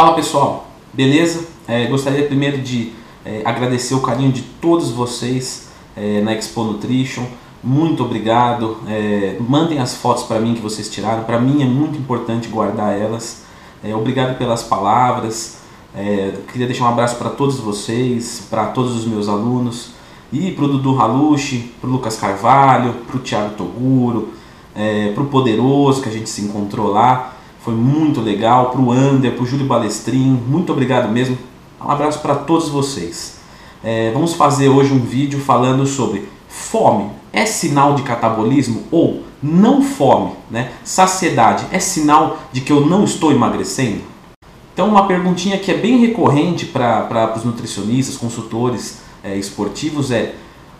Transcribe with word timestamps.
Fala 0.00 0.14
pessoal, 0.14 0.66
beleza? 0.94 1.46
É, 1.68 1.84
gostaria 1.84 2.26
primeiro 2.26 2.56
de 2.56 2.94
é, 3.22 3.42
agradecer 3.44 3.94
o 3.94 4.00
carinho 4.00 4.32
de 4.32 4.40
todos 4.40 4.90
vocês 4.90 5.68
é, 5.94 6.22
na 6.22 6.32
Expo 6.32 6.64
Nutrition. 6.64 7.24
Muito 7.62 8.02
obrigado. 8.02 8.78
É, 8.88 9.36
mandem 9.46 9.78
as 9.78 9.94
fotos 9.94 10.22
para 10.22 10.40
mim 10.40 10.54
que 10.54 10.62
vocês 10.62 10.88
tiraram. 10.88 11.24
Para 11.24 11.38
mim 11.38 11.62
é 11.62 11.66
muito 11.66 11.98
importante 11.98 12.48
guardar 12.48 12.98
elas. 12.98 13.42
É, 13.84 13.94
obrigado 13.94 14.38
pelas 14.38 14.62
palavras. 14.62 15.58
É, 15.94 16.32
queria 16.50 16.66
deixar 16.66 16.84
um 16.84 16.88
abraço 16.88 17.16
para 17.16 17.28
todos 17.28 17.60
vocês, 17.60 18.46
para 18.48 18.68
todos 18.68 18.96
os 18.96 19.04
meus 19.04 19.28
alunos 19.28 19.90
e 20.32 20.50
para 20.52 20.64
o 20.64 20.68
Dudu 20.68 20.98
Halushi, 20.98 21.74
para 21.78 21.90
o 21.90 21.92
Lucas 21.92 22.16
Carvalho, 22.16 22.94
para 23.06 23.16
o 23.18 23.20
Thiago 23.20 23.54
Toguro, 23.54 24.30
para 25.14 25.22
o 25.22 25.26
Poderoso 25.26 26.00
que 26.00 26.08
a 26.08 26.12
gente 26.12 26.30
se 26.30 26.40
encontrou 26.40 26.90
lá. 26.90 27.36
Foi 27.62 27.74
muito 27.74 28.20
legal. 28.20 28.70
Para 28.70 28.80
o 28.80 28.90
Ander, 28.90 29.32
para 29.32 29.42
o 29.42 29.46
Júlio 29.46 29.66
Balestrin, 29.66 30.40
muito 30.46 30.72
obrigado 30.72 31.10
mesmo. 31.10 31.36
Um 31.80 31.90
abraço 31.90 32.20
para 32.20 32.34
todos 32.34 32.68
vocês. 32.68 33.38
É, 33.82 34.10
vamos 34.12 34.34
fazer 34.34 34.68
hoje 34.68 34.92
um 34.92 35.00
vídeo 35.00 35.40
falando 35.40 35.86
sobre 35.86 36.28
fome 36.48 37.10
é 37.32 37.46
sinal 37.46 37.94
de 37.94 38.02
catabolismo 38.02 38.82
ou 38.90 39.22
não 39.42 39.82
fome, 39.82 40.32
né? 40.50 40.72
Saciedade 40.84 41.64
é 41.70 41.78
sinal 41.78 42.38
de 42.52 42.60
que 42.60 42.72
eu 42.72 42.84
não 42.84 43.04
estou 43.04 43.32
emagrecendo? 43.32 44.02
Então, 44.72 44.88
uma 44.88 45.06
perguntinha 45.06 45.58
que 45.58 45.70
é 45.70 45.76
bem 45.76 45.98
recorrente 45.98 46.66
para 46.66 47.34
os 47.36 47.44
nutricionistas, 47.44 48.16
consultores 48.16 48.98
é, 49.22 49.36
esportivos 49.36 50.10
é: 50.10 50.34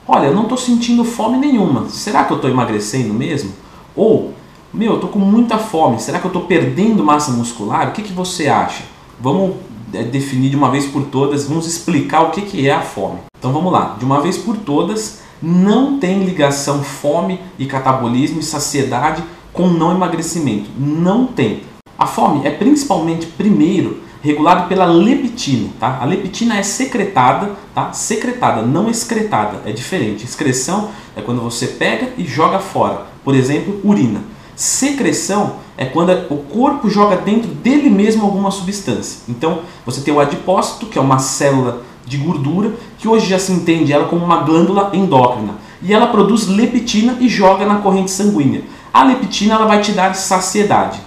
olha, 0.07 0.27
eu 0.27 0.35
não 0.35 0.43
estou 0.43 0.59
sentindo 0.59 1.05
fome 1.05 1.39
nenhuma, 1.39 1.89
será 1.89 2.25
que 2.25 2.33
eu 2.33 2.37
estou 2.37 2.51
emagrecendo 2.51 3.15
mesmo? 3.15 3.53
Ou, 3.95 4.30
meu, 4.73 4.93
eu 4.93 4.95
estou 4.95 5.11
com 5.11 5.19
muita 5.19 5.59
fome, 5.59 5.99
será 5.99 6.21
que 6.21 6.27
eu 6.27 6.31
estou 6.31 6.43
perdendo 6.43 7.03
massa 7.03 7.33
muscular? 7.33 7.89
O 7.89 7.93
que, 7.93 8.03
que 8.03 8.13
você 8.13 8.47
acha? 8.47 8.85
Vamos 9.21 9.57
é, 9.93 10.05
definir 10.05 10.49
de 10.49 10.57
uma 10.57 10.71
vez 10.71 10.87
por 10.87 11.05
todas, 11.05 11.45
vamos 11.45 11.67
explicar 11.67 12.23
o 12.23 12.31
que, 12.31 12.43
que 12.43 12.69
é 12.69 12.73
a 12.73 12.81
fome. 12.81 13.19
Então 13.37 13.53
vamos 13.53 13.73
lá, 13.73 13.97
de 13.99 14.05
uma 14.05 14.21
vez 14.21 14.39
por 14.39 14.57
todas, 14.57 15.23
não 15.43 15.99
tem 15.99 16.25
ligação 16.25 16.85
fome 16.85 17.41
e 17.59 17.67
catabolismo 17.67 18.39
e 18.39 18.45
saciedade 18.45 19.25
com 19.53 19.67
não 19.67 19.91
emagrecimento. 19.91 20.71
Não 20.79 21.27
tem. 21.27 21.63
A 21.99 22.07
fome 22.07 22.47
é 22.47 22.51
principalmente, 22.51 23.27
primeiro, 23.27 24.01
regulado 24.23 24.69
pela 24.69 24.85
leptina, 24.85 25.71
tá? 25.81 25.99
A 26.01 26.05
leptina 26.05 26.57
é 26.57 26.63
secretada, 26.63 27.51
tá? 27.75 27.93
Secretada, 27.93 28.63
não 28.63 28.89
excretada, 28.89 29.63
é 29.67 29.73
diferente. 29.73 30.25
Excreção 30.25 30.91
é 31.17 31.21
quando 31.21 31.41
você 31.41 31.67
pega 31.67 32.11
e 32.17 32.25
joga 32.25 32.61
fora, 32.61 33.07
por 33.25 33.35
exemplo, 33.35 33.81
urina. 33.83 34.21
Secreção 34.61 35.55
é 35.75 35.87
quando 35.87 36.11
o 36.29 36.37
corpo 36.37 36.91
joga 36.91 37.17
dentro 37.17 37.49
dele 37.49 37.89
mesmo 37.89 38.27
alguma 38.27 38.51
substância. 38.51 39.21
Então, 39.27 39.61
você 39.87 40.03
tem 40.03 40.13
o 40.13 40.21
adipócito, 40.21 40.85
que 40.85 40.99
é 40.99 41.01
uma 41.01 41.19
célula 41.19 41.83
de 42.05 42.19
gordura, 42.19 42.75
que 42.99 43.09
hoje 43.09 43.27
já 43.27 43.39
se 43.39 43.53
entende 43.53 43.91
ela 43.91 44.05
como 44.05 44.23
uma 44.23 44.43
glândula 44.43 44.91
endócrina. 44.93 45.55
E 45.81 45.95
ela 45.95 46.09
produz 46.09 46.47
leptina 46.47 47.17
e 47.21 47.27
joga 47.27 47.65
na 47.65 47.77
corrente 47.77 48.11
sanguínea. 48.11 48.63
A 48.93 49.03
leptina 49.03 49.55
ela 49.55 49.65
vai 49.65 49.81
te 49.81 49.93
dar 49.93 50.15
saciedade. 50.15 51.01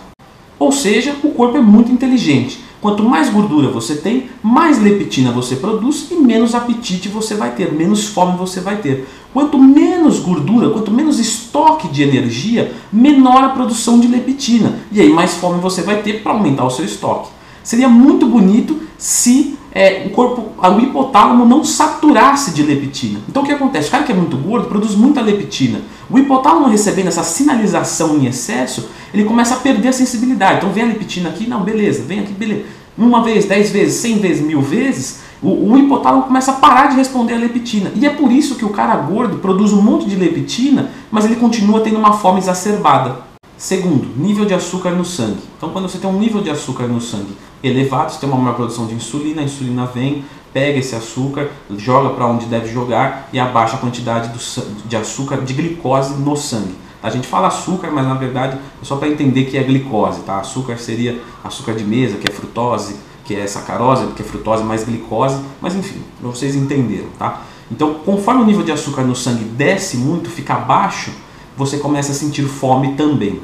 Ou 0.57 0.71
seja, 0.71 1.15
o 1.23 1.29
corpo 1.29 1.55
é 1.55 1.61
muito 1.61 1.91
inteligente. 1.91 2.62
Quanto 2.83 3.01
mais 3.01 3.29
gordura 3.29 3.69
você 3.69 3.95
tem, 3.95 4.29
mais 4.43 4.77
leptina 4.77 5.31
você 5.31 5.55
produz 5.55 6.11
e 6.11 6.15
menos 6.15 6.53
apetite 6.53 7.07
você 7.07 7.33
vai 7.33 7.55
ter, 7.55 7.71
menos 7.71 8.07
fome 8.07 8.37
você 8.37 8.59
vai 8.59 8.75
ter. 8.75 9.07
Quanto 9.31 9.57
menos 9.57 10.19
gordura, 10.19 10.69
quanto 10.69 10.91
menos 10.91 11.17
estoque 11.17 11.87
de 11.87 12.03
energia, 12.03 12.73
menor 12.91 13.41
a 13.41 13.49
produção 13.51 14.01
de 14.01 14.07
leptina. 14.09 14.79
E 14.91 14.99
aí 14.99 15.07
mais 15.07 15.35
fome 15.35 15.61
você 15.61 15.81
vai 15.81 16.01
ter 16.01 16.21
para 16.21 16.33
aumentar 16.33 16.65
o 16.65 16.69
seu 16.69 16.83
estoque. 16.83 17.29
Seria 17.63 17.87
muito 17.87 18.25
bonito 18.25 18.81
se 18.97 19.57
é, 19.73 20.03
o 20.05 20.11
corpo, 20.11 20.51
o 20.61 20.79
hipotálamo 20.79 21.45
não 21.45 21.63
saturasse 21.63 22.51
de 22.51 22.61
leptina. 22.61 23.19
Então 23.27 23.41
o 23.41 23.45
que 23.45 23.51
acontece? 23.51 23.87
O 23.87 23.91
cara 23.91 24.03
que 24.03 24.11
é 24.11 24.15
muito 24.15 24.37
gordo 24.37 24.67
produz 24.67 24.93
muita 24.93 25.19
leptina. 25.19 25.81
O 26.09 26.19
hipotálamo 26.19 26.67
recebendo 26.67 27.07
essa 27.07 27.23
sinalização 27.23 28.15
em 28.17 28.27
excesso, 28.27 28.87
ele 29.11 29.23
começa 29.23 29.55
a 29.55 29.57
perder 29.57 29.87
a 29.87 29.93
sensibilidade. 29.93 30.57
Então 30.57 30.71
vem 30.71 30.83
a 30.83 30.87
leptina 30.87 31.29
aqui, 31.29 31.47
não, 31.47 31.63
beleza, 31.63 32.03
vem 32.03 32.19
aqui, 32.19 32.33
beleza. 32.33 32.65
Uma 32.95 33.23
vez, 33.23 33.45
dez 33.45 33.71
vezes, 33.71 33.95
cem 33.95 34.19
vezes, 34.19 34.45
mil 34.45 34.61
vezes, 34.61 35.21
o, 35.41 35.71
o 35.71 35.77
hipotálamo 35.79 36.23
começa 36.23 36.51
a 36.51 36.55
parar 36.55 36.91
de 36.91 36.95
responder 36.95 37.33
a 37.33 37.37
leptina. 37.37 37.91
E 37.95 38.05
é 38.05 38.11
por 38.11 38.31
isso 38.31 38.55
que 38.55 38.65
o 38.65 38.69
cara 38.69 38.95
gordo 38.97 39.37
produz 39.37 39.73
um 39.73 39.81
monte 39.81 40.05
de 40.05 40.15
leptina, 40.15 40.91
mas 41.09 41.25
ele 41.25 41.37
continua 41.37 41.81
tendo 41.81 41.97
uma 41.97 42.13
fome 42.13 42.37
exacerbada. 42.37 43.33
Segundo, 43.57 44.07
nível 44.17 44.45
de 44.45 44.53
açúcar 44.53 44.91
no 44.91 45.05
sangue. 45.05 45.39
Então, 45.57 45.69
quando 45.69 45.87
você 45.87 45.97
tem 45.97 46.09
um 46.09 46.19
nível 46.19 46.41
de 46.41 46.49
açúcar 46.49 46.83
no 46.83 47.01
sangue 47.01 47.33
elevado, 47.63 48.11
você 48.11 48.19
tem 48.19 48.29
uma 48.29 48.37
maior 48.37 48.55
produção 48.55 48.85
de 48.85 48.93
insulina, 48.93 49.41
a 49.41 49.45
insulina 49.45 49.85
vem, 49.85 50.25
pega 50.51 50.77
esse 50.77 50.95
açúcar, 50.95 51.49
joga 51.77 52.09
para 52.09 52.27
onde 52.27 52.45
deve 52.45 52.71
jogar 52.71 53.29
e 53.31 53.39
abaixa 53.39 53.75
a 53.75 53.79
quantidade 53.79 54.29
do, 54.29 54.87
de 54.87 54.95
açúcar, 54.95 55.37
de 55.37 55.53
glicose 55.53 56.13
no 56.15 56.35
sangue. 56.35 56.75
A 57.01 57.09
gente 57.09 57.27
fala 57.27 57.47
açúcar, 57.47 57.91
mas 57.91 58.05
na 58.05 58.13
verdade 58.13 58.57
é 58.81 58.85
só 58.85 58.95
para 58.95 59.07
entender 59.07 59.45
que 59.45 59.57
é 59.57 59.63
glicose. 59.63 60.21
Tá? 60.21 60.39
Açúcar 60.39 60.77
seria 60.77 61.19
açúcar 61.43 61.73
de 61.73 61.83
mesa, 61.83 62.17
que 62.17 62.29
é 62.29 62.33
frutose, 62.33 62.95
que 63.25 63.35
é 63.35 63.47
sacarose, 63.47 64.07
que 64.13 64.21
é 64.21 64.25
frutose 64.25 64.63
mais 64.63 64.83
glicose, 64.83 65.37
mas 65.59 65.75
enfim, 65.75 66.01
para 66.19 66.29
vocês 66.29 66.55
entenderam. 66.55 67.07
Tá? 67.17 67.41
Então, 67.71 67.95
conforme 68.05 68.43
o 68.43 68.45
nível 68.45 68.63
de 68.63 68.71
açúcar 68.71 69.01
no 69.03 69.15
sangue 69.15 69.43
desce 69.43 69.97
muito, 69.97 70.29
fica 70.29 70.55
baixo, 70.55 71.11
você 71.57 71.77
começa 71.77 72.11
a 72.11 72.15
sentir 72.15 72.43
fome 72.43 72.93
também. 72.93 73.41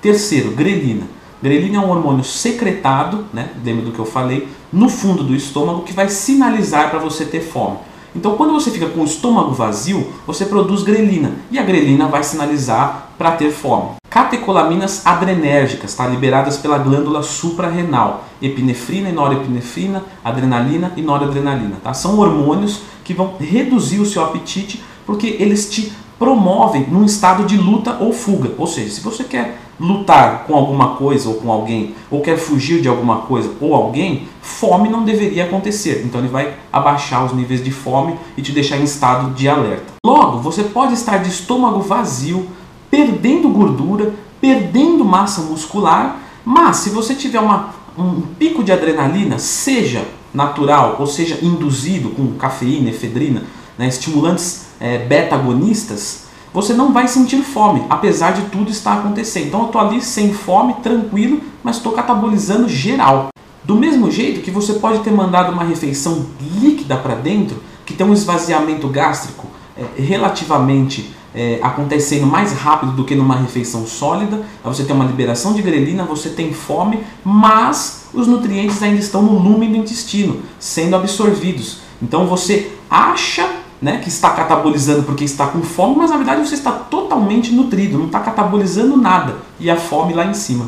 Terceiro, 0.00 0.52
grelina. 0.52 1.17
Grelina 1.42 1.76
é 1.76 1.80
um 1.80 1.90
hormônio 1.90 2.24
secretado, 2.24 3.26
né, 3.32 3.50
lembra 3.64 3.84
do 3.84 3.92
que 3.92 3.98
eu 3.98 4.04
falei, 4.04 4.48
no 4.72 4.88
fundo 4.88 5.22
do 5.22 5.34
estômago 5.34 5.82
que 5.82 5.92
vai 5.92 6.08
sinalizar 6.08 6.90
para 6.90 6.98
você 6.98 7.24
ter 7.24 7.40
fome. 7.40 7.78
Então, 8.14 8.36
quando 8.36 8.52
você 8.52 8.70
fica 8.70 8.86
com 8.86 9.02
o 9.02 9.04
estômago 9.04 9.52
vazio, 9.52 10.12
você 10.26 10.44
produz 10.46 10.82
grelina 10.82 11.32
e 11.50 11.58
a 11.58 11.62
grelina 11.62 12.08
vai 12.08 12.24
sinalizar 12.24 13.12
para 13.16 13.32
ter 13.32 13.52
fome. 13.52 13.90
Catecolaminas 14.10 15.06
adrenérgicas, 15.06 15.94
tá? 15.94 16.06
liberadas 16.06 16.56
pela 16.56 16.78
glândula 16.78 17.22
suprarrenal, 17.22 18.24
epinefrina 18.42 19.10
e 19.10 19.12
norepinefrina, 19.12 20.02
adrenalina 20.24 20.92
e 20.96 21.02
noradrenalina. 21.02 21.76
Tá? 21.84 21.94
São 21.94 22.18
hormônios 22.18 22.80
que 23.04 23.14
vão 23.14 23.34
reduzir 23.38 24.00
o 24.00 24.06
seu 24.06 24.24
apetite 24.24 24.82
porque 25.06 25.36
eles 25.38 25.70
te 25.70 25.92
promovem 26.18 26.86
num 26.90 27.04
estado 27.04 27.44
de 27.44 27.56
luta 27.56 27.96
ou 28.00 28.12
fuga. 28.12 28.52
Ou 28.58 28.66
seja, 28.66 28.90
se 28.90 29.00
você 29.00 29.24
quer 29.24 29.60
lutar 29.78 30.44
com 30.44 30.54
alguma 30.54 30.96
coisa 30.96 31.28
ou 31.28 31.36
com 31.36 31.52
alguém, 31.52 31.94
ou 32.10 32.20
quer 32.20 32.36
fugir 32.36 32.80
de 32.80 32.88
alguma 32.88 33.18
coisa 33.18 33.52
ou 33.60 33.74
alguém, 33.74 34.26
fome 34.42 34.88
não 34.88 35.04
deveria 35.04 35.44
acontecer. 35.44 36.02
Então 36.04 36.20
ele 36.20 36.28
vai 36.28 36.54
abaixar 36.72 37.24
os 37.24 37.32
níveis 37.32 37.62
de 37.62 37.70
fome 37.70 38.16
e 38.36 38.42
te 38.42 38.52
deixar 38.52 38.76
em 38.76 38.84
estado 38.84 39.32
de 39.34 39.48
alerta. 39.48 39.94
Logo, 40.04 40.38
você 40.38 40.64
pode 40.64 40.94
estar 40.94 41.18
de 41.18 41.28
estômago 41.28 41.80
vazio, 41.80 42.48
perdendo 42.90 43.48
gordura, 43.50 44.12
perdendo 44.40 45.04
massa 45.04 45.42
muscular, 45.42 46.18
mas 46.44 46.78
se 46.78 46.90
você 46.90 47.14
tiver 47.14 47.40
uma, 47.40 47.70
um 47.96 48.22
pico 48.38 48.64
de 48.64 48.72
adrenalina, 48.72 49.38
seja 49.38 50.04
natural 50.32 50.96
ou 50.98 51.06
seja 51.06 51.38
induzido 51.42 52.10
com 52.10 52.34
cafeína, 52.34 52.90
efedrina, 52.90 53.44
né, 53.78 53.88
estimulantes 53.88 54.66
é, 54.80 54.98
beta-agonistas, 54.98 56.26
você 56.52 56.74
não 56.74 56.92
vai 56.92 57.06
sentir 57.06 57.42
fome, 57.42 57.84
apesar 57.88 58.32
de 58.32 58.42
tudo 58.50 58.70
estar 58.70 58.98
acontecendo. 58.98 59.46
Então 59.46 59.60
eu 59.60 59.66
estou 59.66 59.80
ali 59.80 60.02
sem 60.02 60.32
fome, 60.32 60.74
tranquilo, 60.82 61.40
mas 61.62 61.76
estou 61.76 61.92
catabolizando 61.92 62.68
geral. 62.68 63.28
Do 63.62 63.76
mesmo 63.76 64.10
jeito 64.10 64.40
que 64.40 64.50
você 64.50 64.74
pode 64.74 65.00
ter 65.00 65.12
mandado 65.12 65.52
uma 65.52 65.62
refeição 65.62 66.26
líquida 66.60 66.96
para 66.96 67.14
dentro, 67.14 67.62
que 67.84 67.94
tem 67.94 68.06
um 68.06 68.12
esvaziamento 68.12 68.88
gástrico 68.88 69.46
é, 69.76 70.02
relativamente 70.02 71.14
é, 71.34 71.58
acontecendo 71.62 72.26
mais 72.26 72.52
rápido 72.52 72.92
do 72.92 73.04
que 73.04 73.14
numa 73.14 73.36
refeição 73.36 73.86
sólida, 73.86 74.42
você 74.64 74.84
tem 74.84 74.96
uma 74.96 75.04
liberação 75.04 75.52
de 75.52 75.62
grelina, 75.62 76.04
você 76.04 76.30
tem 76.30 76.52
fome, 76.52 77.00
mas 77.22 78.06
os 78.12 78.26
nutrientes 78.26 78.82
ainda 78.82 78.98
estão 78.98 79.22
no 79.22 79.38
lume 79.38 79.68
do 79.68 79.76
intestino, 79.76 80.40
sendo 80.58 80.96
absorvidos. 80.96 81.80
Então 82.02 82.26
você 82.26 82.72
acha 82.90 83.57
né, 83.80 83.98
que 83.98 84.08
está 84.08 84.30
catabolizando 84.30 85.04
porque 85.04 85.24
está 85.24 85.46
com 85.46 85.62
fome, 85.62 85.96
mas 85.96 86.10
na 86.10 86.16
verdade 86.16 86.46
você 86.46 86.54
está 86.54 86.72
totalmente 86.72 87.52
nutrido, 87.52 87.98
não 87.98 88.06
está 88.06 88.20
catabolizando 88.20 88.96
nada 88.96 89.36
e 89.60 89.70
a 89.70 89.76
fome 89.76 90.12
lá 90.14 90.26
em 90.26 90.34
cima. 90.34 90.66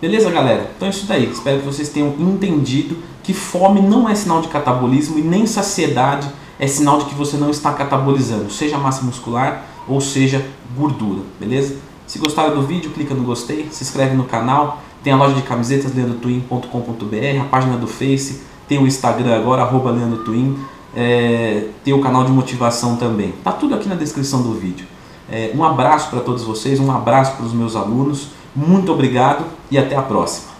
Beleza, 0.00 0.30
galera? 0.30 0.70
Então 0.76 0.86
é 0.86 0.90
isso 0.90 1.06
daí. 1.06 1.30
Espero 1.30 1.60
que 1.60 1.66
vocês 1.66 1.88
tenham 1.88 2.14
entendido 2.18 2.98
que 3.22 3.32
fome 3.32 3.80
não 3.80 4.08
é 4.08 4.14
sinal 4.14 4.40
de 4.40 4.48
catabolismo 4.48 5.18
e 5.18 5.22
nem 5.22 5.46
saciedade 5.46 6.28
é 6.58 6.66
sinal 6.66 6.98
de 6.98 7.06
que 7.06 7.14
você 7.14 7.36
não 7.36 7.50
está 7.50 7.72
catabolizando, 7.72 8.50
seja 8.50 8.78
massa 8.78 9.04
muscular 9.04 9.64
ou 9.86 10.00
seja 10.00 10.44
gordura, 10.76 11.20
beleza? 11.38 11.76
Se 12.06 12.18
gostaram 12.18 12.54
do 12.54 12.62
vídeo, 12.62 12.92
clica 12.92 13.14
no 13.14 13.24
gostei, 13.24 13.68
se 13.70 13.82
inscreve 13.82 14.14
no 14.14 14.24
canal, 14.24 14.80
tem 15.02 15.12
a 15.12 15.16
loja 15.16 15.34
de 15.34 15.42
camisetas 15.42 15.94
leandrotwin.com.br, 15.94 17.40
a 17.40 17.44
página 17.44 17.76
do 17.76 17.86
Face, 17.86 18.42
tem 18.68 18.78
o 18.78 18.86
Instagram 18.86 19.36
agora, 19.36 19.62
arroba 19.62 19.90
leandrotwin 19.90 20.56
é, 20.96 21.68
tem 21.84 21.92
o 21.92 22.00
canal 22.00 22.24
de 22.24 22.32
motivação 22.32 22.96
também. 22.96 23.34
Tá 23.44 23.52
tudo 23.52 23.74
aqui 23.74 23.88
na 23.88 23.94
descrição 23.94 24.42
do 24.42 24.54
vídeo. 24.54 24.86
É, 25.30 25.52
um 25.54 25.62
abraço 25.62 26.08
para 26.08 26.20
todos 26.20 26.42
vocês, 26.42 26.80
um 26.80 26.90
abraço 26.90 27.36
para 27.36 27.44
os 27.44 27.52
meus 27.52 27.76
alunos, 27.76 28.28
muito 28.54 28.90
obrigado 28.90 29.44
e 29.70 29.76
até 29.76 29.94
a 29.94 30.02
próxima. 30.02 30.55